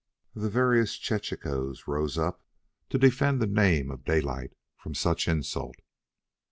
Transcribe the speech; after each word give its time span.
The 0.33 0.49
veriest 0.49 0.99
chechaquos 1.03 1.85
rose 1.85 2.17
up 2.17 2.41
to 2.89 2.97
defend 2.97 3.39
the 3.39 3.45
name 3.45 3.91
of 3.91 4.03
Daylight 4.03 4.51
from 4.75 4.95
such 4.95 5.27
insult. 5.27 5.75